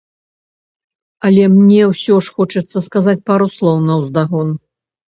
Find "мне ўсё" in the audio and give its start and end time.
1.59-2.15